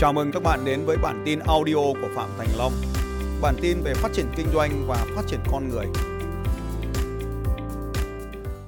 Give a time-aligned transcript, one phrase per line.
[0.00, 2.72] Chào mừng các bạn đến với bản tin audio của Phạm Thành Long.
[3.42, 5.86] Bản tin về phát triển kinh doanh và phát triển con người.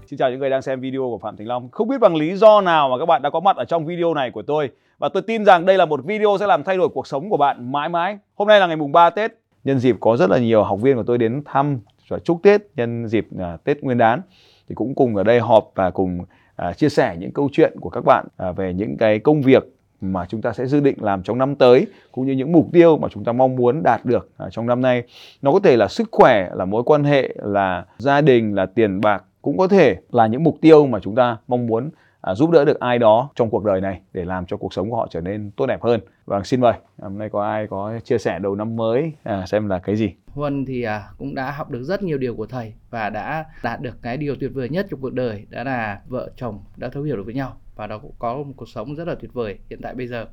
[0.06, 1.69] Xin chào những người đang xem video của Phạm Thành Long.
[1.70, 4.14] Không biết bằng lý do nào mà các bạn đã có mặt ở trong video
[4.14, 6.88] này của tôi và tôi tin rằng đây là một video sẽ làm thay đổi
[6.88, 8.19] cuộc sống của bạn mãi mãi.
[8.34, 9.33] Hôm nay là ngày mùng 3 Tết,
[9.65, 12.62] nhân dịp có rất là nhiều học viên của tôi đến thăm và chúc Tết
[12.77, 14.23] nhân dịp uh, Tết Nguyên đán
[14.69, 17.91] thì cũng cùng ở đây họp và cùng uh, chia sẻ những câu chuyện của
[17.91, 19.62] các bạn uh, về những cái công việc
[20.00, 22.96] mà chúng ta sẽ dự định làm trong năm tới cũng như những mục tiêu
[22.96, 25.02] mà chúng ta mong muốn đạt được à, trong năm nay.
[25.42, 29.00] Nó có thể là sức khỏe, là mối quan hệ, là gia đình, là tiền
[29.00, 31.90] bạc, cũng có thể là những mục tiêu mà chúng ta mong muốn
[32.20, 34.91] à, giúp đỡ được ai đó trong cuộc đời này để làm cho cuộc sống
[34.91, 36.01] của họ trở nên tốt đẹp hơn.
[36.27, 36.73] Vâng, xin mời.
[36.98, 40.15] Hôm nay có ai có chia sẻ đầu năm mới à, xem là cái gì?
[40.27, 43.80] Huân thì à, cũng đã học được rất nhiều điều của thầy và đã đạt
[43.80, 47.02] được cái điều tuyệt vời nhất trong cuộc đời đó là vợ chồng đã thấu
[47.02, 49.59] hiểu được với nhau và đó cũng có một cuộc sống rất là tuyệt vời
[49.71, 50.26] hiện tại bây giờ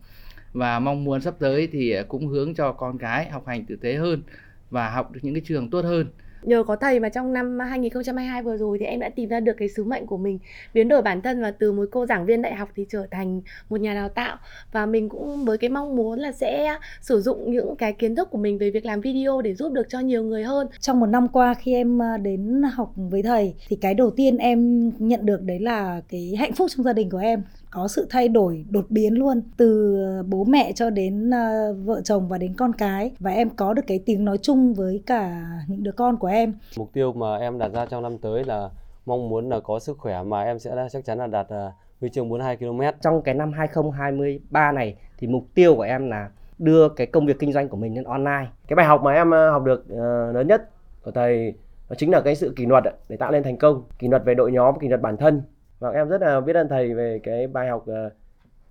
[0.53, 3.95] và mong muốn sắp tới thì cũng hướng cho con cái học hành tử tế
[3.95, 4.21] hơn
[4.69, 6.07] và học được những cái trường tốt hơn
[6.41, 9.53] Nhờ có thầy mà trong năm 2022 vừa rồi thì em đã tìm ra được
[9.57, 10.39] cái sứ mệnh của mình,
[10.73, 13.41] biến đổi bản thân và từ một cô giảng viên đại học thì trở thành
[13.69, 14.37] một nhà đào tạo
[14.71, 18.29] và mình cũng với cái mong muốn là sẽ sử dụng những cái kiến thức
[18.31, 20.67] của mình về việc làm video để giúp được cho nhiều người hơn.
[20.79, 24.37] Trong một năm qua khi em à, đến học với thầy thì cái đầu tiên
[24.37, 28.07] em nhận được đấy là cái hạnh phúc trong gia đình của em có sự
[28.09, 32.53] thay đổi đột biến luôn từ bố mẹ cho đến uh, vợ chồng và đến
[32.57, 36.17] con cái và em có được cái tiếng nói chung với cả những đứa con
[36.17, 36.53] của em.
[36.77, 38.69] Mục tiêu mà em đặt ra trong năm tới là
[39.05, 42.09] mong muốn là có sức khỏe mà em sẽ chắc chắn là đạt uh, huy
[42.09, 42.81] chương 42 km.
[43.01, 47.39] Trong cái năm 2023 này thì mục tiêu của em là đưa cái công việc
[47.39, 48.47] kinh doanh của mình lên online.
[48.67, 50.69] Cái bài học mà em học được uh, lớn nhất
[51.03, 51.53] của thầy
[51.89, 54.33] đó chính là cái sự kỷ luật để tạo nên thành công, kỷ luật về
[54.33, 55.41] đội nhóm, kỷ luật bản thân
[55.79, 58.13] Vâng, em rất là biết ơn thầy về cái bài học uh,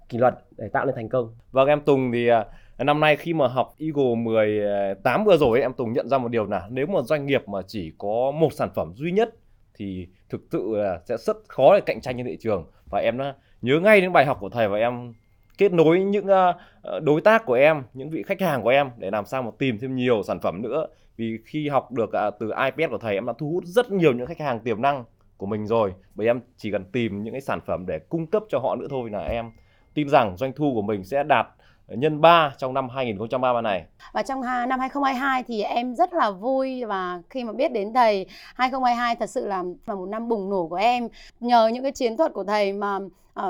[0.09, 1.35] kỷ luật để tạo nên thành công.
[1.53, 2.37] Vâng, em Tùng thì uh,
[2.79, 6.29] năm nay khi mà học Eagle 18 ờ, vừa rồi em Tùng nhận ra một
[6.29, 9.35] điều là nếu mà doanh nghiệp mà chỉ có một sản phẩm duy nhất
[9.75, 13.19] thì thực sự là sẽ rất khó để cạnh tranh trên thị trường và em
[13.19, 15.13] đã nhớ ngay đến bài học của thầy và em
[15.59, 19.11] kết nối những uh, đối tác của em, những vị khách hàng của em để
[19.11, 20.87] làm sao mà tìm thêm nhiều sản phẩm nữa.
[21.17, 24.13] Vì khi học được uh, từ iPad của thầy em đã thu hút rất nhiều
[24.13, 25.05] những khách hàng tiềm năng
[25.37, 28.43] của mình rồi bởi em chỉ cần tìm những cái sản phẩm để cung cấp
[28.49, 29.51] cho họ nữa thôi là em
[29.95, 31.47] tin rằng doanh thu của mình sẽ đạt
[31.89, 33.85] nhân 3 trong năm 2023 này.
[34.13, 38.27] Và trong năm 2022 thì em rất là vui và khi mà biết đến thầy
[38.55, 41.09] 2022 thật sự là, là một năm bùng nổ của em.
[41.41, 42.99] Nhờ những cái chiến thuật của thầy mà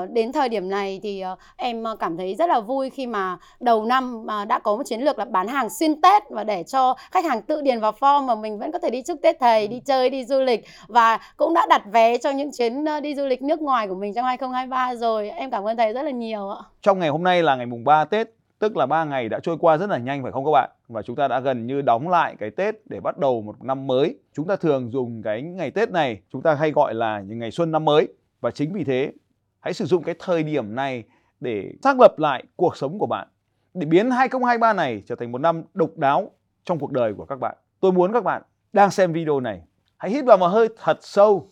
[0.09, 3.85] đến thời điểm này thì uh, em cảm thấy rất là vui khi mà đầu
[3.85, 7.25] năm đã có một chiến lược là bán hàng xuyên Tết và để cho khách
[7.25, 9.81] hàng tự điền vào form mà mình vẫn có thể đi chúc Tết thầy, đi
[9.85, 13.41] chơi, đi du lịch và cũng đã đặt vé cho những chuyến đi du lịch
[13.41, 15.29] nước ngoài của mình trong 2023 rồi.
[15.29, 16.61] Em cảm ơn thầy rất là nhiều ạ.
[16.81, 18.27] Trong ngày hôm nay là ngày mùng 3 Tết
[18.59, 20.69] tức là 3 ngày đã trôi qua rất là nhanh phải không các bạn?
[20.87, 23.87] Và chúng ta đã gần như đóng lại cái Tết để bắt đầu một năm
[23.87, 24.15] mới.
[24.35, 27.51] Chúng ta thường dùng cái ngày Tết này chúng ta hay gọi là những ngày
[27.51, 28.07] xuân năm mới
[28.41, 29.11] và chính vì thế
[29.59, 31.03] hãy sử dụng cái thời điểm này
[31.39, 33.27] để xác lập lại cuộc sống của bạn
[33.73, 36.31] để biến 2023 này trở thành một năm độc đáo
[36.63, 37.57] trong cuộc đời của các bạn.
[37.79, 38.41] Tôi muốn các bạn
[38.73, 39.61] đang xem video này
[39.97, 41.51] hãy hít vào một hơi thật sâu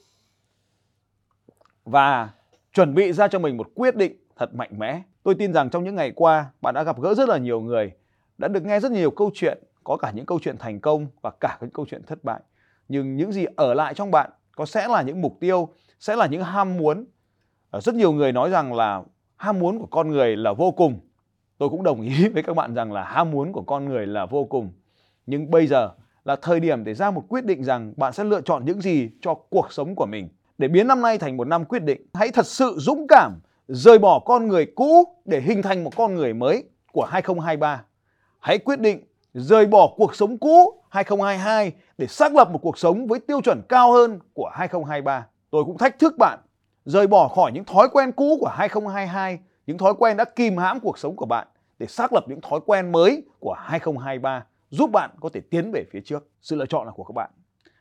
[1.84, 2.30] và
[2.74, 5.02] chuẩn bị ra cho mình một quyết định thật mạnh mẽ.
[5.24, 7.92] Tôi tin rằng trong những ngày qua bạn đã gặp gỡ rất là nhiều người,
[8.38, 11.32] đã được nghe rất nhiều câu chuyện, có cả những câu chuyện thành công và
[11.40, 12.40] cả những câu chuyện thất bại.
[12.88, 16.28] Nhưng những gì ở lại trong bạn có sẽ là những mục tiêu, sẽ là
[16.28, 17.06] những ham muốn.
[17.76, 19.04] Ờ, rất nhiều người nói rằng là
[19.36, 21.00] ham muốn của con người là vô cùng.
[21.58, 24.26] Tôi cũng đồng ý với các bạn rằng là ham muốn của con người là
[24.26, 24.72] vô cùng.
[25.26, 25.90] Nhưng bây giờ
[26.26, 29.10] là thời điểm để ra một quyết định rằng bạn sẽ lựa chọn những gì
[29.22, 30.30] cho cuộc sống của mình.
[30.58, 34.00] Để biến năm nay thành một năm quyết định, hãy thật sự dũng cảm rời
[34.00, 37.84] bỏ con người cũ để hình thành một con người mới của 2023.
[38.40, 39.04] Hãy quyết định
[39.34, 43.62] rời bỏ cuộc sống cũ 2022 để xác lập một cuộc sống với tiêu chuẩn
[43.70, 45.26] cao hơn của 2023.
[45.52, 46.40] Tôi cũng thách thức bạn
[46.86, 50.80] rời bỏ khỏi những thói quen cũ của 2022, những thói quen đã kìm hãm
[50.80, 51.48] cuộc sống của bạn
[51.80, 55.84] để xác lập những thói quen mới của 2023 giúp bạn có thể tiến về
[55.92, 56.30] phía trước.
[56.42, 57.30] Sự lựa chọn là của các bạn.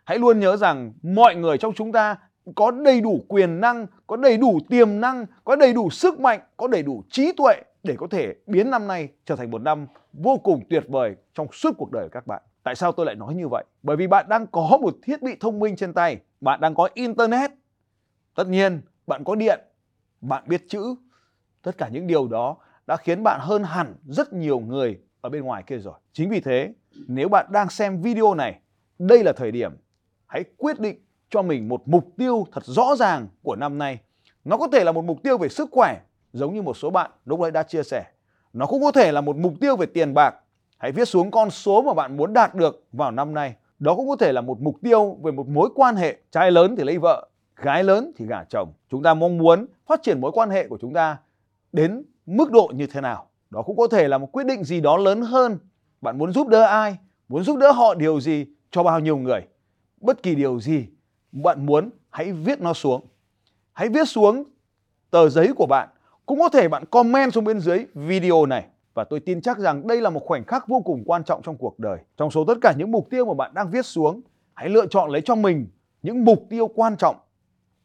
[0.05, 2.17] Hãy luôn nhớ rằng mọi người trong chúng ta
[2.55, 6.41] có đầy đủ quyền năng, có đầy đủ tiềm năng, có đầy đủ sức mạnh,
[6.57, 9.87] có đầy đủ trí tuệ để có thể biến năm nay trở thành một năm
[10.13, 12.43] vô cùng tuyệt vời trong suốt cuộc đời của các bạn.
[12.63, 13.65] Tại sao tôi lại nói như vậy?
[13.83, 16.89] Bởi vì bạn đang có một thiết bị thông minh trên tay, bạn đang có
[16.95, 17.51] internet.
[18.35, 19.61] Tất nhiên, bạn có điện,
[20.21, 20.95] bạn biết chữ.
[21.63, 22.57] Tất cả những điều đó
[22.87, 25.95] đã khiến bạn hơn hẳn rất nhiều người ở bên ngoài kia rồi.
[26.13, 26.73] Chính vì thế,
[27.07, 28.61] nếu bạn đang xem video này,
[28.99, 29.73] đây là thời điểm
[30.27, 30.99] hãy quyết định
[31.31, 33.99] cho mình một mục tiêu thật rõ ràng của năm nay.
[34.45, 36.01] Nó có thể là một mục tiêu về sức khỏe,
[36.33, 38.05] giống như một số bạn lúc nãy đã chia sẻ.
[38.53, 40.35] nó cũng có thể là một mục tiêu về tiền bạc.
[40.79, 43.55] Hãy viết xuống con số mà bạn muốn đạt được vào năm nay.
[43.79, 46.17] Đó cũng có thể là một mục tiêu về một mối quan hệ.
[46.31, 48.73] Trai lớn thì lấy vợ, gái lớn thì gả chồng.
[48.91, 51.19] Chúng ta mong muốn phát triển mối quan hệ của chúng ta
[51.73, 53.27] đến mức độ như thế nào.
[53.51, 55.59] Đó cũng có thể là một quyết định gì đó lớn hơn.
[56.01, 56.97] Bạn muốn giúp đỡ ai,
[57.29, 59.41] muốn giúp đỡ họ điều gì cho bao nhiêu người.
[60.01, 60.87] Bất kỳ điều gì
[61.33, 63.07] bạn muốn hãy viết nó xuống.
[63.73, 64.45] Hãy viết xuống
[65.11, 65.89] tờ giấy của bạn.
[66.27, 68.67] Cũng có thể bạn comment xuống bên dưới video này.
[68.95, 71.57] Và tôi tin chắc rằng đây là một khoảnh khắc vô cùng quan trọng trong
[71.57, 71.99] cuộc đời.
[72.17, 74.21] Trong số tất cả những mục tiêu mà bạn đang viết xuống,
[74.55, 75.67] hãy lựa chọn lấy cho mình
[76.03, 77.17] những mục tiêu quan trọng.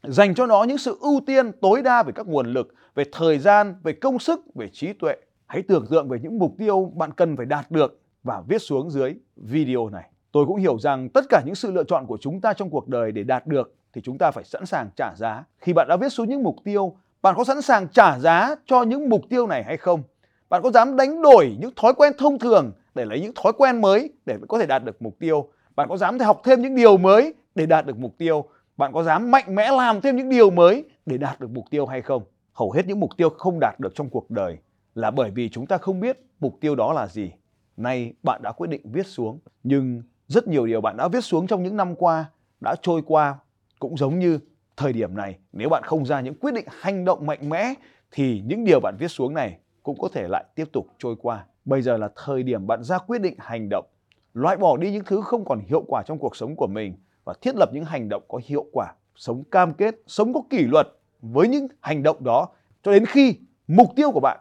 [0.04, 3.40] Dành cho nó những sự ưu tiên tối đa về các nguồn lực, về thời
[3.40, 5.16] gian, về công sức, về trí tuệ.
[5.48, 8.90] Hãy tưởng tượng về những mục tiêu bạn cần phải đạt được và viết xuống
[8.90, 10.10] dưới video này.
[10.32, 12.88] Tôi cũng hiểu rằng tất cả những sự lựa chọn của chúng ta trong cuộc
[12.88, 15.44] đời để đạt được thì chúng ta phải sẵn sàng trả giá.
[15.60, 18.84] Khi bạn đã viết xuống những mục tiêu, bạn có sẵn sàng trả giá cho
[18.84, 20.04] những mục tiêu này hay không?
[20.50, 23.82] Bạn có dám đánh đổi những thói quen thông thường để lấy những thói quen
[23.82, 25.50] mới để có thể đạt được mục tiêu?
[25.76, 28.46] Bạn có dám học thêm những điều mới để đạt được mục tiêu?
[28.80, 31.86] Bạn có dám mạnh mẽ làm thêm những điều mới để đạt được mục tiêu
[31.86, 32.24] hay không?
[32.54, 34.58] Hầu hết những mục tiêu không đạt được trong cuộc đời
[34.96, 37.32] là bởi vì chúng ta không biết mục tiêu đó là gì.
[37.78, 41.48] Nay bạn đã quyết định viết xuống, nhưng rất nhiều điều bạn đã viết xuống
[41.48, 42.26] trong những năm qua
[42.62, 43.36] đã trôi qua
[43.80, 44.40] cũng giống như
[44.78, 47.74] thời điểm này nếu bạn không ra những quyết định hành động mạnh mẽ
[48.12, 51.46] thì những điều bạn viết xuống này cũng có thể lại tiếp tục trôi qua.
[51.66, 53.86] Bây giờ là thời điểm bạn ra quyết định hành động,
[54.34, 56.94] loại bỏ đi những thứ không còn hiệu quả trong cuộc sống của mình
[57.30, 60.58] và thiết lập những hành động có hiệu quả, sống cam kết, sống có kỷ
[60.58, 60.88] luật
[61.22, 62.48] với những hành động đó
[62.84, 63.36] cho đến khi
[63.68, 64.40] mục tiêu của bạn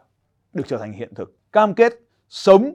[0.53, 1.37] được trở thành hiện thực.
[1.51, 1.93] Cam kết
[2.29, 2.71] sống,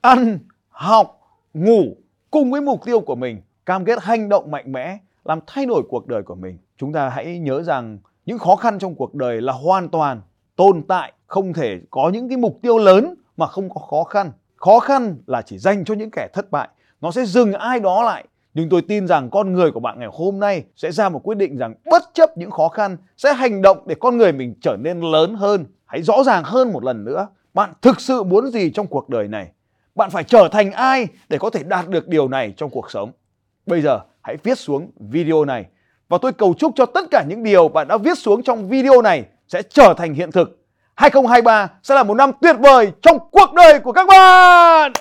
[0.00, 0.38] ăn,
[0.68, 1.20] học,
[1.54, 1.96] ngủ
[2.30, 5.82] cùng với mục tiêu của mình, cam kết hành động mạnh mẽ làm thay đổi
[5.88, 6.58] cuộc đời của mình.
[6.76, 10.20] Chúng ta hãy nhớ rằng những khó khăn trong cuộc đời là hoàn toàn
[10.56, 14.32] tồn tại, không thể có những cái mục tiêu lớn mà không có khó khăn.
[14.56, 16.68] Khó khăn là chỉ dành cho những kẻ thất bại.
[17.00, 18.24] Nó sẽ dừng ai đó lại.
[18.54, 21.38] Nhưng tôi tin rằng con người của bạn ngày hôm nay sẽ ra một quyết
[21.38, 24.76] định rằng bất chấp những khó khăn, sẽ hành động để con người mình trở
[24.80, 25.64] nên lớn hơn.
[25.86, 27.28] Hãy rõ ràng hơn một lần nữa.
[27.54, 29.48] Bạn thực sự muốn gì trong cuộc đời này?
[29.94, 33.12] Bạn phải trở thành ai để có thể đạt được điều này trong cuộc sống?
[33.66, 35.64] Bây giờ, hãy viết xuống video này
[36.08, 39.02] và tôi cầu chúc cho tất cả những điều bạn đã viết xuống trong video
[39.02, 40.58] này sẽ trở thành hiện thực.
[40.94, 44.92] 2023 sẽ là một năm tuyệt vời trong cuộc đời của các bạn.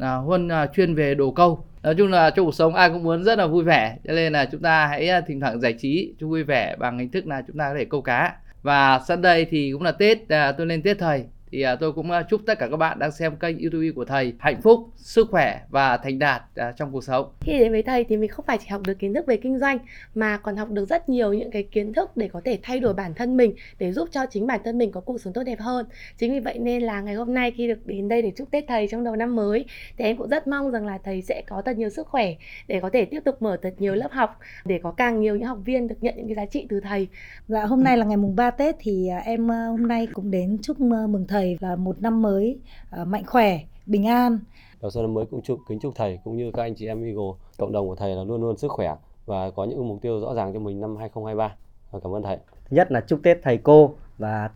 [0.00, 1.64] À, Huân à, chuyên về đồ câu.
[1.82, 4.32] Nói chung là trong cuộc sống ai cũng muốn rất là vui vẻ, cho nên
[4.32, 7.26] là chúng ta hãy à, thỉnh thoảng giải trí cho vui vẻ bằng hình thức
[7.26, 8.36] là chúng ta có thể câu cá.
[8.62, 11.92] Và sắp đây thì cũng là Tết, à, tôi lên Tết thầy thì à, tôi
[11.92, 14.80] cũng à, chúc tất cả các bạn đang xem kênh YouTube của thầy hạnh phúc,
[14.96, 17.32] sức khỏe và thành đạt à, trong cuộc sống.
[17.40, 19.58] Khi đến với thầy thì mình không phải chỉ học được kiến thức về kinh
[19.58, 19.78] doanh
[20.14, 22.94] mà còn học được rất nhiều những cái kiến thức để có thể thay đổi
[22.94, 25.60] bản thân mình để giúp cho chính bản thân mình có cuộc sống tốt đẹp
[25.60, 25.86] hơn.
[26.18, 28.64] Chính vì vậy nên là ngày hôm nay khi được đến đây để chúc Tết
[28.68, 29.64] thầy trong đầu năm mới
[29.98, 32.34] thì em cũng rất mong rằng là thầy sẽ có thật nhiều sức khỏe
[32.68, 35.48] để có thể tiếp tục mở thật nhiều lớp học để có càng nhiều những
[35.48, 37.08] học viên được nhận những cái giá trị từ thầy.
[37.48, 40.80] Dạ hôm nay là ngày mùng 3 Tết thì em hôm nay cũng đến chúc
[40.80, 42.58] mừng thầy thầy là một năm mới
[43.00, 44.38] uh, mạnh khỏe, bình an.
[44.80, 47.04] Đầu xuân năm mới cũng chúc kính chúc thầy cũng như các anh chị em
[47.04, 48.94] Eagle, cộng đồng của thầy là luôn luôn sức khỏe
[49.26, 51.54] và có những mục tiêu rõ ràng cho mình năm 2023.
[51.90, 52.36] Và cảm ơn thầy.
[52.36, 54.50] Thứ nhất là chúc Tết thầy cô và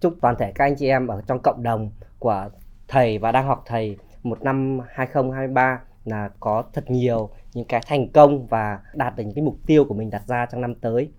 [0.00, 2.48] chúc toàn thể các anh chị em ở trong cộng đồng của
[2.88, 8.08] thầy và đang học thầy một năm 2023 là có thật nhiều những cái thành
[8.08, 11.10] công và đạt được những cái mục tiêu của mình đặt ra trong năm tới.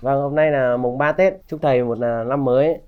[0.00, 1.34] Vâng, hôm nay là mùng 3 Tết.
[1.48, 2.80] Chúc thầy một à, năm mới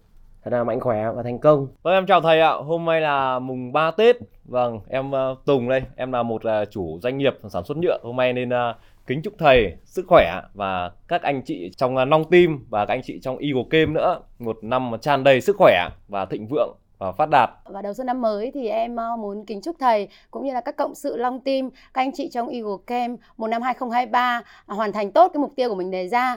[0.44, 1.68] thật là mạnh khỏe và thành công.
[1.82, 2.52] Vâng em chào thầy ạ.
[2.52, 4.16] Hôm nay là mùng 3 Tết.
[4.44, 7.99] Vâng, em uh, Tùng đây, em là một uh, chủ doanh nghiệp sản xuất nhựa.
[8.02, 12.09] Hôm nay nên uh, kính chúc thầy sức khỏe và các anh chị trong uh,
[12.09, 15.56] Long Team và các anh chị trong Eagle Game nữa một năm tràn đầy sức
[15.59, 17.50] khỏe và thịnh vượng và phát đạt.
[17.64, 20.76] Và đầu xuân năm mới thì em muốn kính chúc thầy cũng như là các
[20.76, 25.12] cộng sự Long Team, các anh chị trong Eagle Camp một năm 2023 hoàn thành
[25.12, 26.37] tốt cái mục tiêu của mình đề ra.